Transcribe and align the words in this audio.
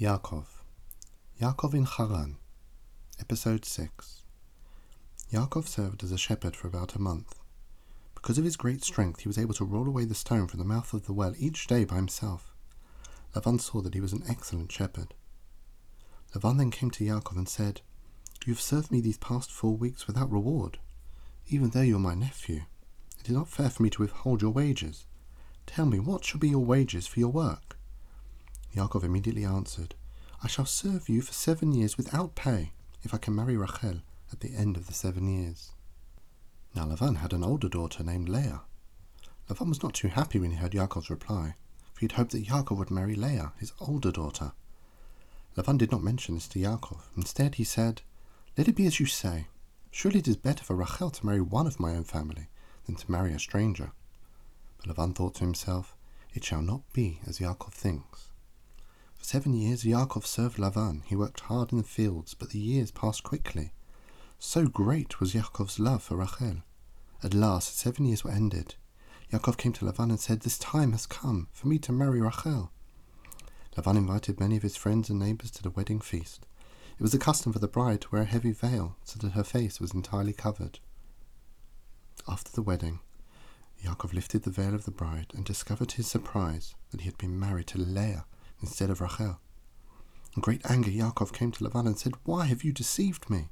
Yaakov. 0.00 0.44
Yaakov 1.40 1.74
in 1.74 1.84
Haran. 1.84 2.36
Episode 3.18 3.64
6. 3.64 4.22
Yaakov 5.32 5.66
served 5.66 6.04
as 6.04 6.12
a 6.12 6.16
shepherd 6.16 6.54
for 6.54 6.68
about 6.68 6.94
a 6.94 7.00
month. 7.00 7.34
Because 8.14 8.38
of 8.38 8.44
his 8.44 8.56
great 8.56 8.84
strength, 8.84 9.22
he 9.22 9.28
was 9.28 9.38
able 9.38 9.54
to 9.54 9.64
roll 9.64 9.88
away 9.88 10.04
the 10.04 10.14
stone 10.14 10.46
from 10.46 10.60
the 10.60 10.64
mouth 10.64 10.94
of 10.94 11.06
the 11.06 11.12
well 11.12 11.34
each 11.36 11.66
day 11.66 11.84
by 11.84 11.96
himself. 11.96 12.54
Lavan 13.34 13.60
saw 13.60 13.80
that 13.80 13.94
he 13.94 14.00
was 14.00 14.12
an 14.12 14.22
excellent 14.28 14.70
shepherd. 14.70 15.14
Lavan 16.32 16.58
then 16.58 16.70
came 16.70 16.92
to 16.92 17.04
Yaakov 17.04 17.36
and 17.36 17.48
said, 17.48 17.80
You 18.46 18.52
have 18.52 18.60
served 18.60 18.92
me 18.92 19.00
these 19.00 19.18
past 19.18 19.50
four 19.50 19.76
weeks 19.76 20.06
without 20.06 20.30
reward, 20.30 20.78
even 21.48 21.70
though 21.70 21.80
you 21.80 21.96
are 21.96 21.98
my 21.98 22.14
nephew. 22.14 22.60
It 23.18 23.28
is 23.28 23.34
not 23.34 23.48
fair 23.48 23.68
for 23.68 23.82
me 23.82 23.90
to 23.90 24.02
withhold 24.02 24.42
your 24.42 24.52
wages. 24.52 25.06
Tell 25.66 25.86
me, 25.86 25.98
what 25.98 26.24
shall 26.24 26.38
be 26.38 26.50
your 26.50 26.64
wages 26.64 27.08
for 27.08 27.18
your 27.18 27.32
work? 27.32 27.77
Yaakov 28.78 29.02
immediately 29.02 29.44
answered, 29.44 29.96
I 30.40 30.46
shall 30.46 30.64
serve 30.64 31.08
you 31.08 31.20
for 31.20 31.32
seven 31.32 31.72
years 31.72 31.96
without 31.96 32.36
pay, 32.36 32.74
if 33.02 33.12
I 33.12 33.18
can 33.18 33.34
marry 33.34 33.56
Rachel 33.56 34.02
at 34.30 34.38
the 34.38 34.54
end 34.54 34.76
of 34.76 34.86
the 34.86 34.94
seven 34.94 35.26
years. 35.26 35.72
Now 36.76 36.84
Lavan 36.84 37.16
had 37.16 37.32
an 37.32 37.42
older 37.42 37.68
daughter 37.68 38.04
named 38.04 38.28
Leah. 38.28 38.60
Lavan 39.48 39.68
was 39.68 39.82
not 39.82 39.94
too 39.94 40.08
happy 40.08 40.38
when 40.38 40.52
he 40.52 40.56
heard 40.58 40.72
Yaakov's 40.72 41.10
reply, 41.10 41.56
for 41.92 42.00
he 42.00 42.04
had 42.04 42.12
hoped 42.12 42.30
that 42.30 42.46
Yaakov 42.46 42.76
would 42.76 42.90
marry 42.92 43.16
Leah, 43.16 43.52
his 43.58 43.72
older 43.80 44.12
daughter. 44.12 44.52
Lavan 45.56 45.76
did 45.76 45.90
not 45.90 46.04
mention 46.04 46.36
this 46.36 46.46
to 46.46 46.60
Yaakov. 46.60 47.00
Instead, 47.16 47.56
he 47.56 47.64
said, 47.64 48.02
Let 48.56 48.68
it 48.68 48.76
be 48.76 48.86
as 48.86 49.00
you 49.00 49.06
say. 49.06 49.48
Surely 49.90 50.20
it 50.20 50.28
is 50.28 50.36
better 50.36 50.62
for 50.62 50.76
Rachel 50.76 51.10
to 51.10 51.26
marry 51.26 51.40
one 51.40 51.66
of 51.66 51.80
my 51.80 51.96
own 51.96 52.04
family 52.04 52.46
than 52.86 52.94
to 52.94 53.10
marry 53.10 53.32
a 53.32 53.40
stranger. 53.40 53.90
But 54.76 54.94
Lavan 54.94 55.16
thought 55.16 55.34
to 55.36 55.44
himself, 55.44 55.96
It 56.32 56.44
shall 56.44 56.62
not 56.62 56.82
be 56.92 57.20
as 57.26 57.40
Yaakov 57.40 57.72
thinks. 57.72 58.28
For 59.18 59.24
seven 59.24 59.52
years 59.52 59.82
Yaakov 59.82 60.24
served 60.24 60.58
Lavan. 60.58 61.02
He 61.04 61.16
worked 61.16 61.40
hard 61.40 61.72
in 61.72 61.78
the 61.78 61.84
fields, 61.84 62.34
but 62.34 62.50
the 62.50 62.58
years 62.58 62.92
passed 62.92 63.24
quickly. 63.24 63.72
So 64.38 64.66
great 64.68 65.18
was 65.18 65.34
Yaakov's 65.34 65.80
love 65.80 66.04
for 66.04 66.16
Rachel. 66.16 66.62
At 67.22 67.34
last, 67.34 67.76
seven 67.76 68.06
years 68.06 68.22
were 68.22 68.30
ended. 68.30 68.76
Yaakov 69.32 69.56
came 69.56 69.72
to 69.74 69.84
Lavan 69.84 70.10
and 70.10 70.20
said, 70.20 70.40
This 70.40 70.56
time 70.56 70.92
has 70.92 71.04
come 71.04 71.48
for 71.52 71.66
me 71.66 71.78
to 71.80 71.92
marry 71.92 72.20
Rachel. 72.20 72.70
Lavan 73.76 73.96
invited 73.96 74.38
many 74.38 74.56
of 74.56 74.62
his 74.62 74.76
friends 74.76 75.10
and 75.10 75.18
neighbors 75.18 75.50
to 75.50 75.62
the 75.62 75.70
wedding 75.70 76.00
feast. 76.00 76.46
It 76.96 77.02
was 77.02 77.12
the 77.12 77.18
custom 77.18 77.52
for 77.52 77.58
the 77.58 77.68
bride 77.68 78.00
to 78.02 78.08
wear 78.10 78.22
a 78.22 78.24
heavy 78.26 78.52
veil 78.52 78.96
so 79.02 79.18
that 79.18 79.32
her 79.32 79.44
face 79.44 79.80
was 79.80 79.92
entirely 79.92 80.32
covered. 80.32 80.78
After 82.28 82.52
the 82.52 82.62
wedding, 82.62 83.00
Yaakov 83.84 84.12
lifted 84.12 84.44
the 84.44 84.50
veil 84.50 84.74
of 84.74 84.84
the 84.84 84.90
bride 84.92 85.32
and 85.34 85.44
discovered 85.44 85.88
to 85.90 85.96
his 85.96 86.06
surprise 86.06 86.76
that 86.92 87.00
he 87.00 87.06
had 87.06 87.18
been 87.18 87.38
married 87.38 87.66
to 87.68 87.78
Leah 87.78 88.24
instead 88.60 88.90
of 88.90 89.00
Rachel. 89.00 89.40
In 90.36 90.42
great 90.42 90.62
anger, 90.68 90.90
Yaakov 90.90 91.32
came 91.32 91.52
to 91.52 91.64
Lavan 91.64 91.86
and 91.86 91.98
said, 91.98 92.14
Why 92.24 92.46
have 92.46 92.62
you 92.62 92.72
deceived 92.72 93.28
me? 93.30 93.48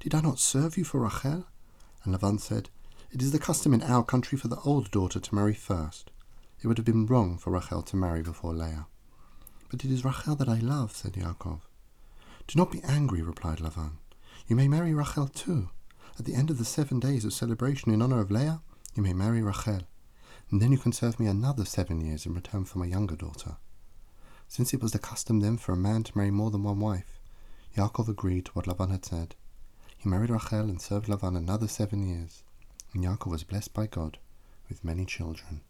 Did 0.00 0.14
I 0.14 0.20
not 0.20 0.38
serve 0.38 0.76
you 0.76 0.84
for 0.84 1.00
Rachel? 1.00 1.46
And 2.04 2.14
Lavan 2.14 2.40
said, 2.40 2.70
It 3.10 3.22
is 3.22 3.32
the 3.32 3.38
custom 3.38 3.74
in 3.74 3.82
our 3.82 4.02
country 4.02 4.38
for 4.38 4.48
the 4.48 4.60
older 4.64 4.88
daughter 4.88 5.20
to 5.20 5.34
marry 5.34 5.54
first. 5.54 6.10
It 6.62 6.68
would 6.68 6.78
have 6.78 6.86
been 6.86 7.06
wrong 7.06 7.38
for 7.38 7.50
Rachel 7.50 7.82
to 7.82 7.96
marry 7.96 8.22
before 8.22 8.54
Leah. 8.54 8.86
But 9.70 9.84
it 9.84 9.90
is 9.90 10.04
Rachel 10.04 10.36
that 10.36 10.48
I 10.48 10.58
love, 10.58 10.94
said 10.96 11.14
Yaakov. 11.14 11.60
Do 12.46 12.58
not 12.58 12.72
be 12.72 12.82
angry, 12.82 13.22
replied 13.22 13.58
Lavan. 13.58 13.98
You 14.46 14.56
may 14.56 14.68
marry 14.68 14.94
Rachel 14.94 15.28
too. 15.28 15.70
At 16.18 16.24
the 16.24 16.34
end 16.34 16.50
of 16.50 16.58
the 16.58 16.64
seven 16.64 17.00
days 17.00 17.24
of 17.24 17.32
celebration 17.32 17.92
in 17.92 18.02
honor 18.02 18.20
of 18.20 18.30
Leah, 18.30 18.60
you 18.94 19.02
may 19.02 19.12
marry 19.12 19.42
Rachel, 19.42 19.82
and 20.50 20.60
then 20.60 20.72
you 20.72 20.78
can 20.78 20.92
serve 20.92 21.18
me 21.18 21.26
another 21.26 21.64
seven 21.64 22.00
years 22.00 22.26
in 22.26 22.34
return 22.34 22.64
for 22.64 22.78
my 22.78 22.86
younger 22.86 23.16
daughter. 23.16 23.56
Since 24.52 24.74
it 24.74 24.82
was 24.82 24.92
the 24.92 24.98
custom 24.98 25.40
then 25.40 25.56
for 25.56 25.72
a 25.72 25.78
man 25.78 26.02
to 26.02 26.12
marry 26.14 26.30
more 26.30 26.50
than 26.50 26.62
one 26.62 26.78
wife, 26.78 27.18
Yaakov 27.74 28.06
agreed 28.06 28.44
to 28.44 28.52
what 28.52 28.66
Lavan 28.66 28.90
had 28.90 29.02
said. 29.02 29.34
He 29.96 30.10
married 30.10 30.28
Rachel 30.28 30.68
and 30.68 30.78
served 30.78 31.08
Lavan 31.08 31.38
another 31.38 31.66
seven 31.66 32.06
years, 32.06 32.42
and 32.92 33.02
Yaakov 33.02 33.30
was 33.30 33.44
blessed 33.44 33.72
by 33.72 33.86
God 33.86 34.18
with 34.68 34.84
many 34.84 35.06
children. 35.06 35.62